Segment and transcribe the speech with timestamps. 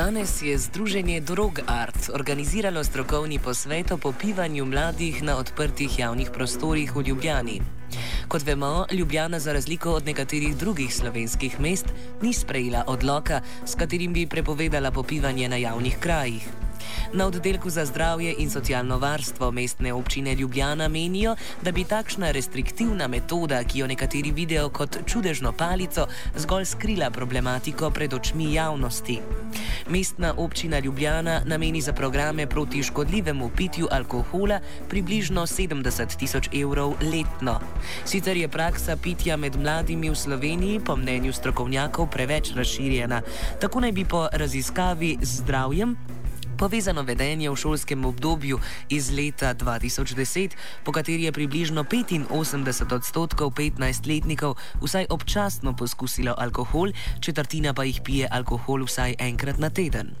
[0.00, 6.96] Danes je Združenje Drog Art organiziralo strokovni posvet o popivanju mladih na odprtih javnih prostorih
[6.96, 7.60] v Ljubljani.
[8.28, 11.86] Kot vemo, Ljubljana za razliko od nekaterih drugih slovenskih mest
[12.22, 16.48] ni sprejela odloka, s katerim bi prepovedala popivanje na javnih krajih.
[17.12, 23.08] Na oddelku za zdravje in socialno varstvo mestne občine Ljubljana menijo, da bi takšna restriktivna
[23.08, 29.20] metoda, ki jo nekateri vidijo kot čudežno palico, zgolj skrila problematiko pred očmi javnosti.
[29.88, 37.60] Mestna občina Ljubljana nameni za programe proti škodljivemu pitju alkohola približno 70 tisoč evrov letno.
[38.04, 43.22] Sicer je praksa pitja med mladimi v Sloveniji po mnenju strokovnjakov preveč razširjena.
[43.60, 46.19] Tako naj bi po raziskavi z zdravjem
[46.60, 48.60] povezano vedenje v šolskem obdobju
[48.92, 50.52] iz leta 2010,
[50.84, 56.92] po kateri je približno 85 odstotkov 15-letnikov vsaj občasno poskusilo alkohol,
[57.24, 60.12] četrtina pa jih pije alkohol vsaj enkrat na teden.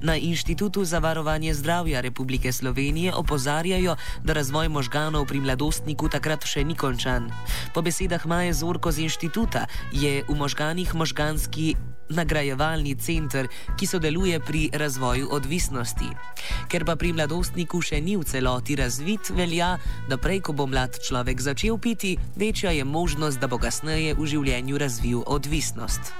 [0.00, 6.64] Na Inštitutu za varovanje zdravja Republike Slovenije opozarjajo, da razvoj možganov pri mladostniku takrat še
[6.64, 7.28] ni končan.
[7.74, 11.76] Po besedah Maje Zorko z inštituta je v možganih možganski
[12.08, 16.08] nagrajevalni center, ki sodeluje pri razvoju odvisnosti.
[16.68, 19.76] Ker pa pri mladostniku še ni v celoti razvit, velja,
[20.08, 24.26] da prej, ko bo mlad človek začel piti, večja je možnost, da bo kasneje v
[24.26, 26.14] življenju razvil odvisnost.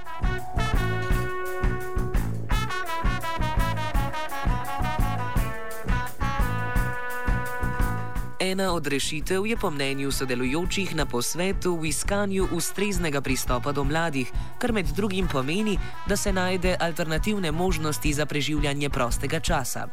[8.39, 14.29] Ena od rešitev je po mnenju sodelujočih na posvetu v iskanju ustreznega pristopa do mladih,
[14.61, 19.87] kar med drugim pomeni, da se najde alternativne možnosti za preživljanje prostega časa.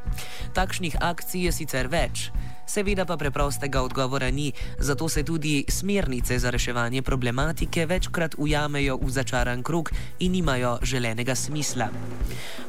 [0.54, 2.28] Takšnih akcij je sicer več.
[2.66, 9.10] Seveda pa preprostega odgovora ni, zato se tudi smernice za reševanje problematike večkrat ujamejo v
[9.10, 11.88] začaran krug in nimajo želenega smisla.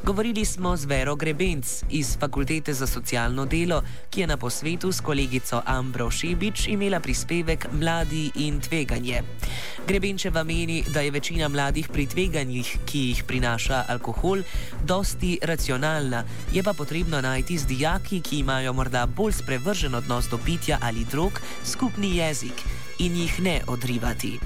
[0.04, 5.00] Govorili smo z Vero Grebenc iz Fakultete za socialno delo, ki je na posvetu s
[5.00, 9.22] kolegico Ambro Šebič imela prispevek Mladi in tveganje.
[9.86, 14.42] Grebenčeva meni, da je večina mladih pri tveganjih, ki jih prinaša alkohol,
[14.84, 20.28] dosti racionalna, je pa potrebno najti z dijaki, ki imajo morda bolj sprevržen drugačen odnos
[20.28, 22.64] do pitja ali drog, skupni jezik
[22.98, 24.38] in jih ne odrivati.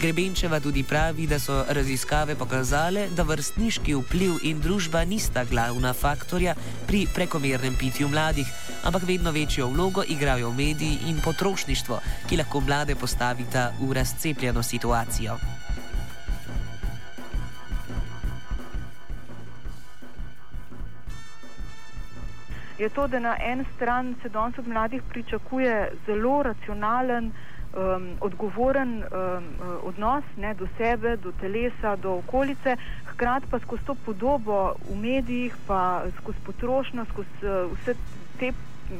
[0.00, 6.54] Grebenčeva tudi pravi, da so raziskave pokazale, da vrstniški vpliv in družba nista glavna faktorja
[6.86, 8.46] pri prekomernem pitju mladih,
[8.84, 15.55] ampak vedno večjo vlogo igrajo mediji in potrošništvo, ki lahko mlade postavita v razcepljeno situacijo.
[22.78, 27.32] Je to, da na en stran se danes od mladih pričakuje zelo racionalen,
[27.76, 29.44] um, odgovoren um,
[29.82, 32.76] odnos ne, do sebe, do telesa, do okolice,
[33.06, 37.94] hkrati pa skozi to podobo v medijih, pa skozi potrošnjo, skozi uh, vse
[38.38, 38.52] te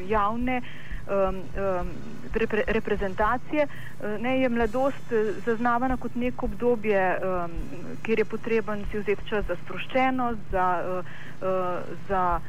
[0.08, 0.62] javne.
[1.06, 1.90] Um, um,
[2.34, 7.52] repre, reprezentacije, uh, ne, je mladost uh, zaznavana kot neko obdobje, um,
[8.02, 11.04] kjer je potreben si vzeti čas za sproščenost, za, uh,
[11.42, 12.40] uh, za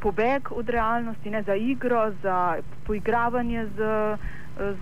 [0.00, 2.56] pobeg od realnosti, ne, za igro, za
[2.86, 3.78] poigravanje z,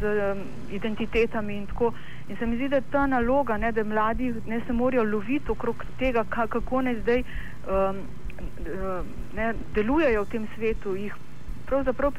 [0.00, 1.92] z um, identitetami in tako.
[2.28, 5.50] In se mi zdi, da je ta naloga, ne, da mladi ne se morajo loviti
[5.50, 8.02] okrog tega, kako naj zdaj um,
[9.34, 11.14] ne, delujejo v tem svetu, jih
[11.66, 12.12] pravzaprav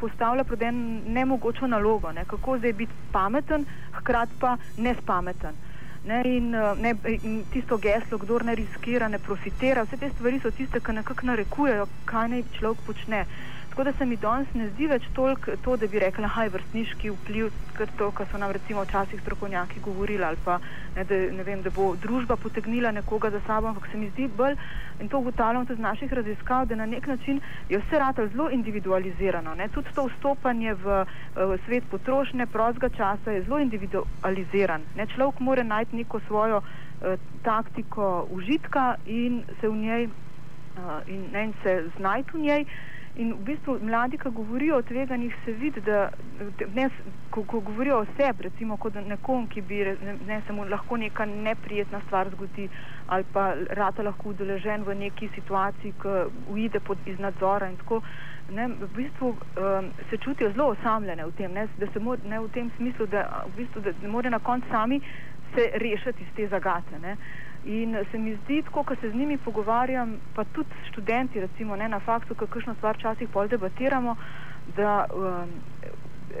[0.00, 5.54] postavlja pred en nemogočo nalogo, ne, kako zdaj biti pameten, hkrati pa nespameten.
[6.04, 6.90] Ne, in, eh, ne,
[7.22, 11.30] in tisto geslo, kdo ne riskira, ne profitira, vse te stvari so tiste, ki nekako
[11.30, 13.22] narekujejo, kaj naj človek počne.
[13.74, 16.50] Tako da se mi danes ne zdi več toliko to, da bi rekla, da je
[16.54, 20.60] vrstniški vpliv, kot to, kar so nam recimo včasih strokovnjaki govorili, ali pa
[20.94, 24.28] ne, da, ne vem, da bo družba potegnila nekoga za sabo, ampak se mi zdi
[24.36, 24.54] bolj,
[25.00, 28.48] in to ugotavljamo tudi iz naših raziskav, da na nek način je vse rado zelo
[28.60, 29.56] individualizirano.
[29.58, 29.68] Ne.
[29.74, 31.02] Tudi to vstopanje v,
[31.34, 34.86] v svet potrošnje, prostega časa je zelo individualiziran.
[34.94, 35.10] Ne.
[35.16, 41.48] Človek mora najti neko svojo uh, taktiko užitka in se v njej, uh, in, ne,
[41.50, 42.66] in se znajti v njej.
[43.16, 46.08] In v bistvu mladi, ki govorijo o tveganjih, se vidi, da
[46.74, 46.88] ne,
[47.30, 50.96] ko, ko govorijo o sebi, recimo kot nekom, ki bi ne, ne, se mu lahko
[50.98, 52.68] neka neprijetna stvar zgodi
[53.06, 56.16] ali pa rata lahko udeležen v neki situaciji, ki
[56.50, 58.02] uide pod iz nadzora in tako.
[58.50, 62.40] Ne, v bistvu um, se čutijo zelo osamljene v tem, ne, da se mora, ne
[62.40, 65.00] v tem smislu, da, v bistvu, da ne more na koncu sami
[65.54, 66.98] se rešiti iz te zagate.
[66.98, 67.16] Ne.
[67.66, 71.88] In se mi zdi, tako, ko se z njimi pogovarjam, pa tudi študenti, recimo ne,
[71.88, 74.16] na faktu, kakšno stvar včasih pol debatiramo,
[74.76, 75.48] da um,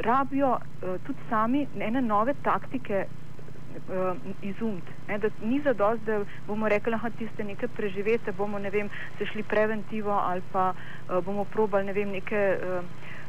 [0.00, 4.92] rabijo uh, tudi sami ene nove taktike uh, izumiti.
[5.08, 8.88] Da ni za dost, da bomo rekli, da tiste nekaj preživete, bomo ne vem,
[9.18, 12.84] se šli preventivo ali pa uh, bomo probali ne vem, neke uh,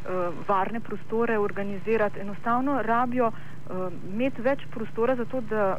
[0.06, 2.19] uh, varne prostore organizirati.
[2.19, 5.77] Enostavno rabijo uh, imeti več prostora za to, da,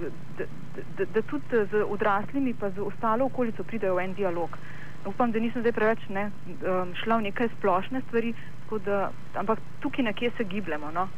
[0.00, 0.44] da,
[0.98, 4.58] da, da tudi z odraslimi pa z ostalo okolico pridejo v en dialog.
[5.06, 6.30] Upam, da nisem zdaj preveč ne,
[6.64, 8.34] um, šla v neke splošne stvari,
[8.84, 10.90] da, ampak tukaj nekje se gibljemo.
[10.90, 11.08] No.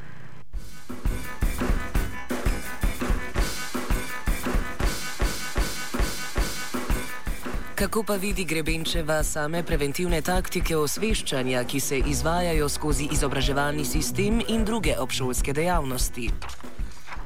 [7.76, 14.64] Kako pa vidi Grebenčeva same preventivne taktike osveščanja, ki se izvajajo skozi izobraževalni sistem in
[14.64, 16.30] druge obšolske dejavnosti?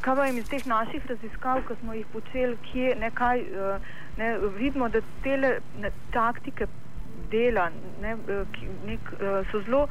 [0.01, 4.89] Kaj pa iz teh naših raziskav, ki smo jih počeli, kje nekaj eh, ne, vidimo,
[4.89, 5.35] da te
[6.15, 6.67] taktike
[7.33, 7.67] dela
[8.01, 9.83] ne, eh, nek, eh, so zelo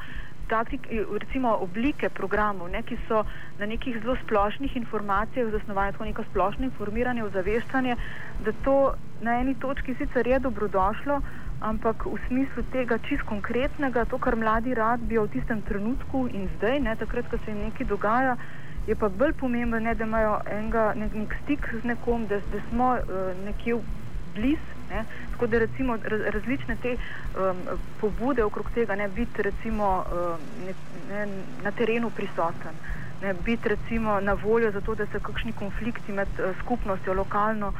[0.50, 0.88] taktik,
[1.22, 3.20] recimo oblike programov, ne, ki so
[3.60, 7.96] na nekih zelo splošnih informacijah zasnovane, tako neko splošno informiranje, ozaveščanje,
[8.44, 8.74] da to
[9.22, 11.20] na eni točki sicer je dobrodošlo,
[11.60, 16.80] ampak v smislu tega čist konkretnega, to, kar mladi rabijo v tistem trenutku in zdaj,
[16.88, 18.34] ne, takrat, ko se jim nekaj dogaja,
[18.90, 22.62] je pa bolj pomembno, ne, da imajo enega, nek, nek stik z nekom, da, da
[22.70, 23.76] smo uh, nekje
[24.34, 24.78] blizu.
[24.90, 25.04] Ne?
[25.32, 27.60] Tako da recimo raz, različne te um,
[28.00, 30.74] pobude okrog tega, ne biti recimo um, ne,
[31.10, 31.26] ne,
[31.62, 32.74] na terenu prisoten,
[33.22, 37.72] ne biti recimo na voljo za to, da se kakšni konflikti med uh, skupnostjo lokalno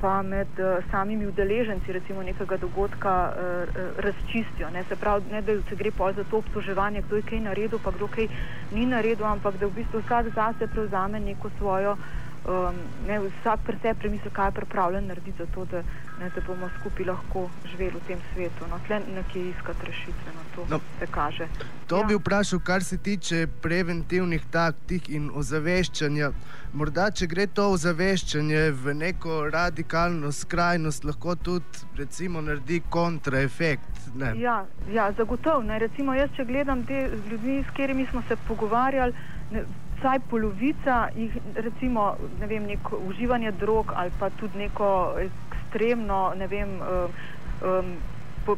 [0.00, 4.70] pa med uh, samimi udeleženci recimo nekega dogodka uh, razčistijo.
[4.70, 4.84] Ne?
[4.88, 7.90] Se pravi, ne da se gre pol za to obtoževanje, kdo je kaj naredil, pa
[7.90, 8.28] kdo kaj
[8.72, 11.96] ni naredil, ampak da v bistvu vsak zase prevzame neko svojo
[12.46, 12.76] um,
[13.06, 15.82] ne, vsak pri sebi premisli, kaj je pripravljen narediti za to, da,
[16.20, 18.68] ne, da bomo skupaj lahko živeli v tem svetu.
[18.70, 21.48] No, tle nekje iskati rešitve, no, to no, se kaže.
[21.86, 22.04] To ja.
[22.04, 26.30] bi vprašal, kar se tiče preventivnih taktik in ozaveščanja.
[26.72, 34.08] Morda, če gre to ozaveščanje v neko radikalno skrajnost, lahko tudi recimo, naredi kontraefekt.
[34.36, 35.64] Ja, ja, zagotovo.
[35.78, 39.12] Recimo, jaz, če gledam te ljudi, s katerimi smo se pogovarjali,
[39.52, 39.64] ne,
[39.98, 46.46] vsaj polovica jih, recimo, ne vem, neko uživanje drog ali pa tudi neko ekstremno, ne
[46.46, 47.96] vem, um,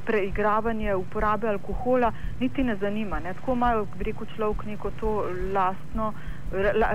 [0.07, 3.19] preigravanje uporabe alkohola, niti ne zanima.
[3.21, 3.35] Ne.
[3.35, 5.15] Tako imajo, rekel človek, neko to
[5.55, 6.13] lastno,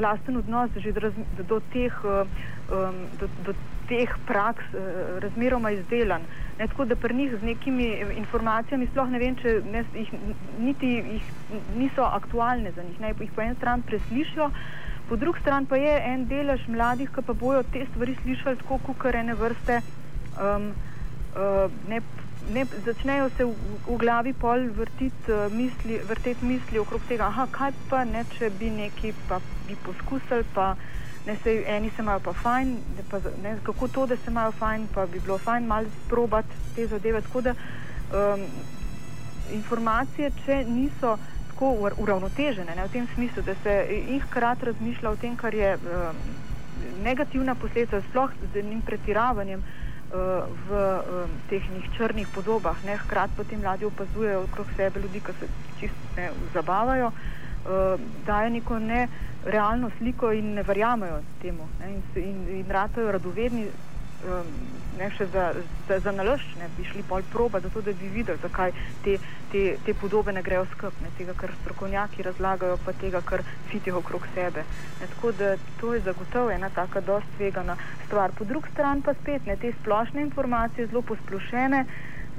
[0.01, 1.11] lasten odnos do,
[1.49, 2.03] do teh.
[2.05, 3.53] Um, do, do
[3.89, 6.21] teh praks uh, razmeroma izdelan.
[6.59, 7.87] Ne, tako da pri njih z nekimi
[8.17, 10.11] informacijami sploh ne vem, če ne, jih,
[10.59, 11.31] niti jih
[11.75, 12.99] niso aktualne za njih.
[12.99, 14.49] Ne, jih po eni strani preslišijo,
[15.09, 18.79] po drugi strani pa je en delež mladih, ki pa bojo te stvari slišali tako,
[18.87, 19.81] kot ene vrste.
[20.39, 20.71] Um,
[21.35, 22.01] uh, ne,
[22.53, 23.55] ne, začnejo se v,
[23.87, 26.01] v glavi pol vrtiti uh, misli,
[26.41, 30.45] misli okrog tega, aha, kaj pa ne, če bi nekaj pa bi poskusili.
[30.53, 30.75] Pa,
[31.25, 32.77] ne se eni se imajo pa fajn,
[33.09, 36.87] pa, ne, kako to, da se imajo fajn, pa bi bilo fajn malo sprobati te
[36.87, 37.21] zadeve.
[37.21, 38.43] Tako da um,
[39.53, 41.17] informacije, če niso
[41.47, 43.75] tako uravnotežene, ne, v tem smislu, da se
[44.09, 46.21] jih krat razmišlja o tem, kar je um,
[47.03, 49.63] negativna posledica, sploh z enim pretiravanjem.
[50.15, 51.63] Uh, v teh
[51.97, 55.47] črnih podobah, ne, hkrati pa ti mladi opazujejo okrog sebe ljudi, ki se
[55.79, 61.67] čisto zabavajo, uh, dajo neko ne, uh, realno sliko in ne verjamejo temu.
[61.79, 63.67] Ne, in, in, in ratajo radovedni,
[64.99, 65.45] ne še za,
[65.87, 68.73] za, za nalož, ne bi šli pol proba, zato da bi videli, zakaj
[69.03, 69.17] te,
[69.51, 74.27] te, te podobe ne grejo skupne, tega, kar strokovnjaki razlagajo, pa tega, kar fitijo okrog
[74.33, 74.65] sebe.
[75.01, 78.35] Ne, tako da to je zagotovo ena taka dost tvegana stvar.
[78.37, 81.85] Po drugi strani pa spet ne, te splošne informacije, zelo posplošene.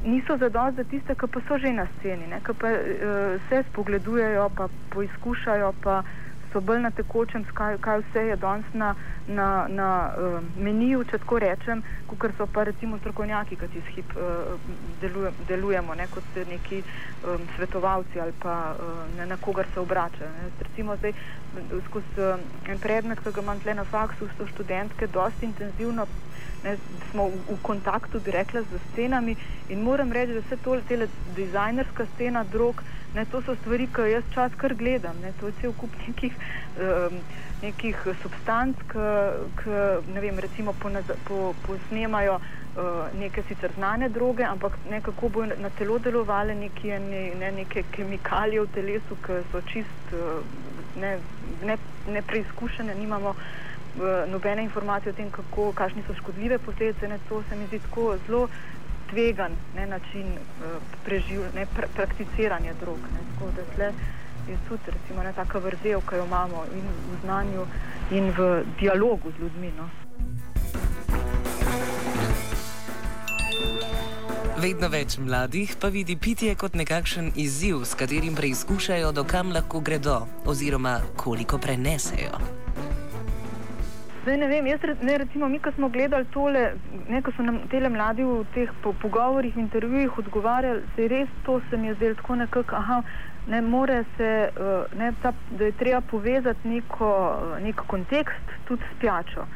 [0.05, 4.51] Niso zadosti za tiste, ki pa so že na sceni, ki pa uh, se spogledujejo,
[4.57, 6.03] pa poizkušajo, pa
[6.57, 8.95] so bolj na tekočem, kaj, kaj vse je danes na,
[9.29, 14.15] na, na uh, meniju, če tako rečem, kot so pa recimo strokovnjaki, ki jih hip
[14.17, 14.55] uh,
[15.03, 20.31] deluje, delujemo, ne, kot neki um, svetovalci ali pa uh, ne, na kogar se obračajo.
[20.63, 21.13] Recimo zdaj
[21.91, 22.41] skozi uh,
[22.73, 26.09] en predmet, ki ga imam tle na faksu, so študentke dosti intenzivno.
[26.65, 26.79] Ne,
[27.11, 29.37] smo v, v kontaktu, bi rekla, z scenami
[29.69, 32.81] in moram reči, da vse to, tele dizajnerska scena drog,
[33.17, 35.17] Ne, to so stvari, ki jaz čas kar gledam.
[35.23, 36.35] Ne, to je cel kup nekih,
[36.77, 37.15] um,
[37.63, 39.79] nekih substanc, ki
[40.13, 45.71] ne vem, recimo posnemajo po, po uh, neke sicer znane droge, ampak nekako bo na
[45.79, 50.45] telo delovale neke, ne, ne, neke kemikalije v telesu, ki so čist uh,
[51.01, 51.17] ne,
[51.65, 51.79] ne,
[52.13, 57.09] ne preizkušene, nimamo uh, nobene informacije o tem, kako, kakšni so škodljive posledice.
[57.09, 58.49] Ne, to se mi zdi tako zelo
[59.11, 62.99] tvegan ne, način uh, preživ, ne, pr prakticiranja drog.
[62.99, 63.93] Ne, tako, tle,
[64.49, 67.67] je tudi recimo, ne, taka vrzel, ki jo imamo in v znanju,
[68.11, 69.73] in v dialogu z ljudmi.
[69.79, 69.89] No.
[74.57, 80.23] Vedno več mladih pa vidi pitje kot nekakšen izziv, s katerim preizkušajo, dokam lahko gredo
[80.47, 82.66] oziroma koliko prenesejo.
[84.27, 86.63] Zdaj, ne vem, jaz, ne, recimo, mi, ko smo gledali tole,
[87.09, 91.29] ne, ko so nam te mladi v teh po, pogovorih, intervjujih odgovarjali, se je res
[91.47, 92.97] to se mi je zdelo tako nekako, aha,
[93.47, 97.11] ne more se, uh, ne, ta, da je treba povezati neko,
[97.63, 99.47] nek kontekst tudi s pijačo.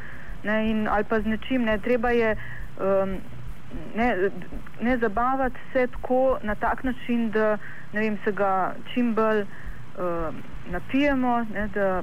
[0.45, 2.37] Ne, in, ali pa z nečim, ne, treba je.
[2.79, 3.19] Um,
[3.95, 4.31] ne,
[4.83, 7.59] ne zabavati se tako na tak način, da
[7.93, 10.35] vem, se ga čim bolj uh,
[10.71, 11.45] napijemo.
[11.55, 12.03] Ne, da,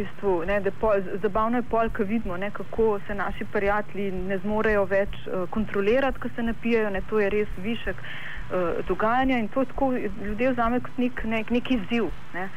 [0.00, 4.38] bistvu, ne, da pol, zabavno je pol, ko vidimo, ne, kako se naši prijatelji ne
[4.44, 6.90] zmorejo več uh, kontrolirati, ko se napijajo.
[6.90, 11.50] Ne, to je res višek uh, dogajanja in to tako ljudje vzame kot nek, nek,
[11.50, 12.10] nek izziv.
[12.34, 12.48] Ne.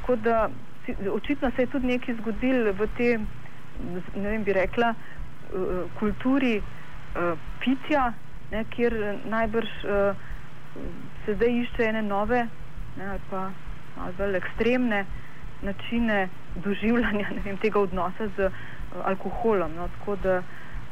[0.00, 0.48] Tako da
[1.12, 3.26] očitno se je tudi nekaj zgodilo v tem,
[4.14, 8.12] ne vem, bi rekla, uh, kulturi uh, pitja,
[8.50, 8.96] ne, kjer
[9.30, 10.26] najbrž uh,
[11.24, 12.46] se zdaj išče ene nove
[12.96, 13.50] ne, ali pa
[13.96, 15.04] malo bolj ekstremne
[15.62, 16.28] načine
[16.64, 18.52] doživljanja vem, tega odnosa z uh,
[19.04, 19.74] alkoholom.
[19.76, 20.42] No, tako da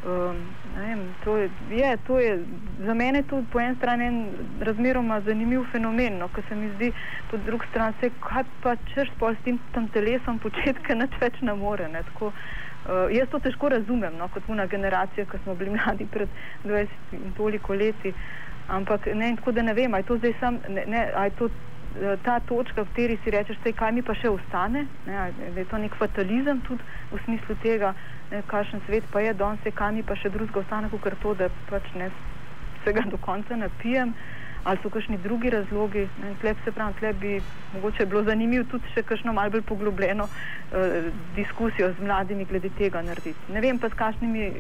[0.07, 0.37] um,
[0.77, 2.45] vem, to je, je, to je
[2.87, 4.27] za mene to po eni strani en
[4.61, 6.93] razmeroma zanimiv fenomen, no, ker se mi zdi
[7.31, 11.89] po drugi strani, kaj pa češ pol s tem telesom početka, nič več ne more.
[11.89, 12.33] Ne, tako,
[12.89, 16.29] Uh, jaz to težko razumem, no, kot una generacija, ki smo bili mladi pred
[16.65, 18.15] 20 in toliko leti.
[18.69, 21.37] Ampak ne, tako da ne vem, ali je to zdaj sam, ne, ne, ali je
[21.37, 21.49] to
[22.23, 25.67] ta točka, v kateri si rečeš, sej, kaj mi pa še ostane, ne, ali je
[25.71, 27.95] to nek fatalizem tudi v smislu tega,
[28.47, 31.89] kakšen svet pa je danes, kaj mi pa še drugega ostane, kot to, da pač
[31.95, 32.11] ne
[32.85, 34.15] se ga do konca napijem.
[34.15, 36.09] Uh, ali so kakšni drugi razlogi.
[36.41, 37.41] Tleh se pravi, tleh bi
[37.75, 41.07] mogoče bilo zanimivo tudi še kakšno malce bolj poglobljeno uh,
[41.37, 43.53] diskusijo z mladimi glede tega narediti.
[43.53, 44.59] Ne vem pa, s kakšnimi eh,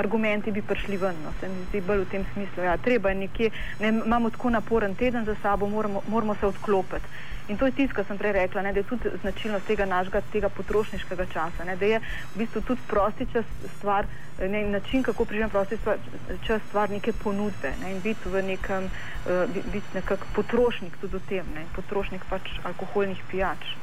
[0.00, 1.18] argumenti bi prišli ven.
[1.24, 1.34] No.
[1.40, 2.64] Se mi zdi bolj v tem smislu.
[2.64, 3.50] Ja, treba je nekje,
[3.80, 7.28] ne, imamo tako naporen teden za sabo, moramo, moramo se odklopiti.
[7.50, 10.20] In to je tisto, kar sem prej rekla, ne, da je tudi značilnost tega našega
[10.32, 11.98] tega potrošniškega časa, ne, da je
[12.34, 13.44] v bistvu tudi prosti čas
[13.76, 14.06] stvar,
[14.38, 15.98] ne, način, kako prižem prosti stvar,
[16.46, 21.22] čas stvar neke ponudbe ne, in biti v nekem, uh, biti nekak potrošnik tudi v
[21.26, 23.74] tem, ne, potrošnik pač alkoholnih pijač.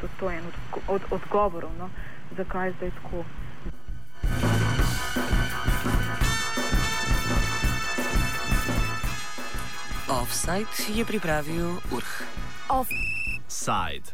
[0.00, 1.88] To, to je en od, od, odgovorov, no,
[2.36, 3.24] zakaj je zdaj tako.
[10.12, 12.33] Offside je pripravil Urh.
[12.70, 14.12] Offside.